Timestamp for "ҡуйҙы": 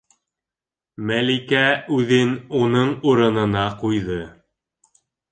3.83-4.17